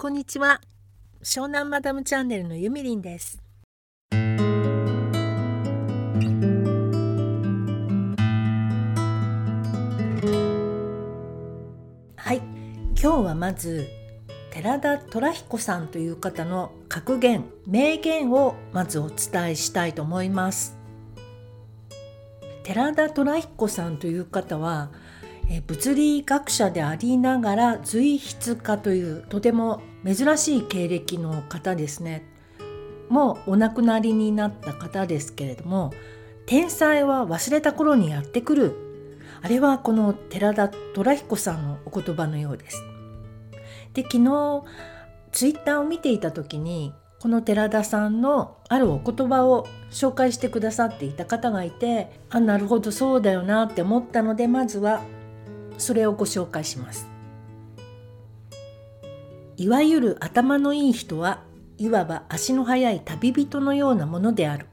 [0.00, 0.60] こんにちは。
[1.24, 3.42] 湘南マダムチャンネルのゆみりんです。
[4.12, 4.18] は
[12.32, 12.36] い。
[12.36, 13.88] 今日はまず
[14.52, 20.78] 寺田虎彦さんという方の格言名言をまずお伝えしたいと思います。
[22.62, 24.92] 寺田虎彦さんという方は
[25.66, 32.24] 物理学者でありながら随筆家というとても珍しい経歴の方ですね。
[33.08, 35.94] もうお亡くなりになった方ですけれども
[36.44, 38.74] 天才は忘れた頃にやってくる。
[39.40, 42.82] あれはこの寺田虎彦さんのお言葉のようです。
[43.94, 44.64] で昨日
[45.32, 55.00] ツイッターを見ていた時にこの寺田さんのあるお言葉を紹介してくださっていた方がいてあなるほどそうだよなって思ったのでまずは
[55.78, 57.08] それをご紹介します。
[59.56, 61.42] いわゆる頭のいい人は
[61.78, 64.66] いわば足の速い旅人のようなものである。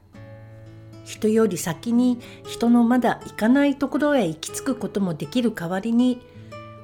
[1.04, 6.20] 人より先に人のまだ行かないところへ行き着くこともできる代わりに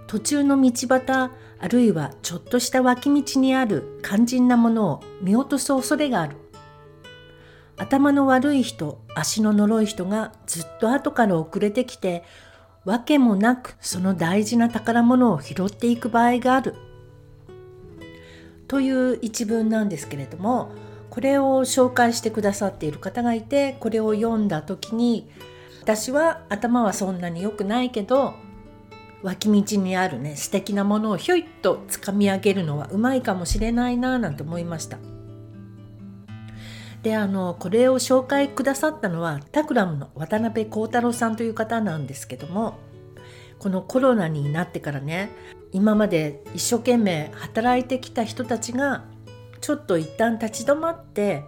[0.07, 6.37] 途中の道端あるいはちょっとした脇道にある肝心なものを見落とす恐れがある。
[7.77, 12.23] 頭の悪い人足の呪い人がずっと後から遅れてきて
[12.85, 16.75] わけもなくその大事な宝物を拾っていく場合がある
[18.67, 20.73] という一文なんですけれども
[21.11, 25.31] これを紹介してくださっている方がいてこれを読んだ時に
[25.83, 28.35] 私は頭はそんなに良くないけど
[29.23, 34.99] 脇道にあるね素敵なものをひょいっとつかみ上げるのはうまいかもしれないななんて思いました。
[37.03, 42.79] であのこれを紹介くださったのはタクラムの渡辺幸太郎さんという方なんですけども
[43.59, 45.31] このコロナになってからね
[45.73, 49.05] 今まで一生懸命働いてきた人たちが
[49.61, 51.45] ちょっと一旦立ち止まって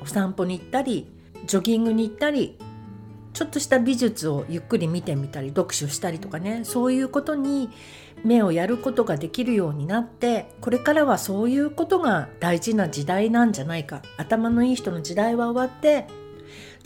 [0.00, 1.10] お散歩に行ったり
[1.46, 2.58] ジョギングに行ったり
[3.34, 7.68] ちょっとした美術をゆっくり見てみたり読書したりとかねそういうことに
[8.24, 16.06] 目をやることができるようになってこれからはそういうことが大事な時代なんじゃないか頭のいい人の時代は終わって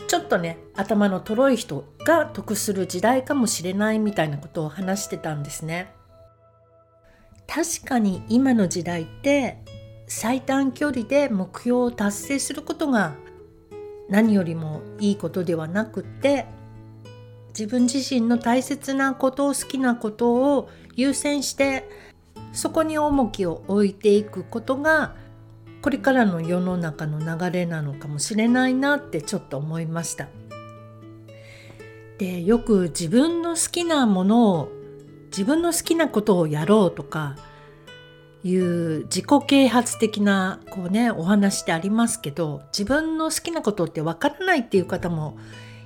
[0.07, 5.93] ちょっとね頭のとろい人が得する時代かもしれないみたいなことを話してたんですね。
[7.45, 9.57] 確かに今の時代って
[10.07, 13.15] 最短距離で目標を達成することが
[14.09, 16.45] 何よりもいいことではなくて
[17.49, 21.89] 自分自身の大切なことを好きなことを優先して
[22.51, 25.15] そこに重きを置いていくことが
[25.81, 30.27] これからの世の中の流れなのかもしれないなってちょっと思いました。
[32.17, 34.71] でよく自分の好きなものを
[35.27, 37.37] 自分の好きなことをやろうとか
[38.43, 45.37] いう自己啓発的なこうねお話ってありますけど自分の好きなことってわからないっていう方も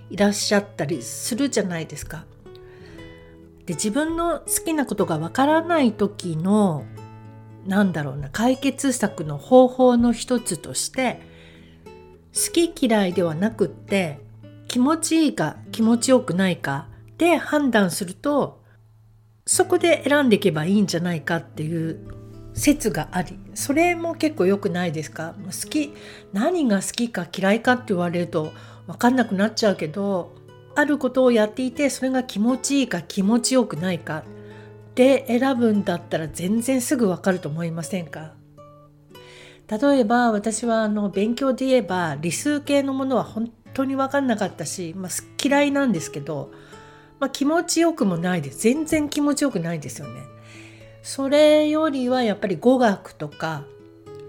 [0.09, 2.25] いらっしゃったりするじゃないですか。
[3.65, 6.83] で自分の好きなことがわからない時の
[7.65, 11.21] なんだろうな解決策の方法の一つとして
[12.33, 14.19] 好き嫌いではなくって
[14.67, 16.87] 気持ちいいか気持ちよくないか
[17.17, 18.61] で判断すると
[19.45, 22.22] そこで選んでいけばいいんじゃないかっていう
[22.53, 25.35] 説がありそれも結構良くないですか？
[25.43, 25.93] 好き
[26.33, 28.51] 何が好きか嫌いかって言われると
[28.87, 30.35] 分かんなくなっちゃうけど
[30.75, 34.23] あることをやっていてそれが気持ちいいか気持ちよくないか
[34.95, 38.33] で選ぶんだったら全然すぐ分かると思いませんか？
[39.67, 45.11] 例えば私はあの勉強で言えば理数系のものは本当に分かんなかったし、まあ、
[45.43, 46.51] 嫌いなんですけど、
[47.19, 48.59] まあ、気持ちよくもないです。
[48.59, 50.21] 全然気持ちよくないですよね。
[51.03, 53.65] それよりはやっぱり語学とか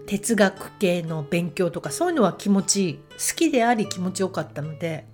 [0.07, 5.07] 哲学系の勉強とかそういうのは気持ちいい好きであり気持ちよかったので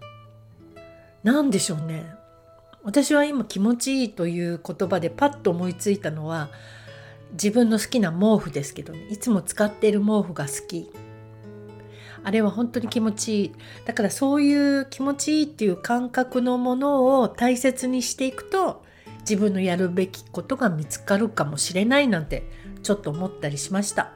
[1.23, 2.15] 何でしょうね。
[2.83, 6.49] 私は今気持ちいいという言葉でパッと思いついたのは
[7.33, 10.91] 自分の好きな毛布ですけど、ね、いつも使っている毛布が好き。
[12.25, 13.53] あれは本当に気持ちいい。
[13.85, 18.83] だからそういう気持ちいいっていう感覚のものを大切にしていくと
[19.21, 22.45] 自分のやるべきことが見つかるかもしれないなんて
[22.83, 24.13] ちょっと思ったりしました。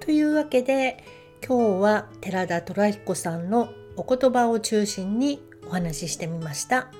[0.00, 1.04] というわけで
[1.46, 6.90] 今日は寺田虎彦さんのお言葉を中心にお話ししてみました。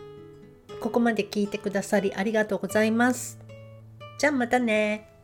[0.80, 3.38] ここまで聞いてくださりありがとうございます。
[4.18, 5.17] じゃあまたね。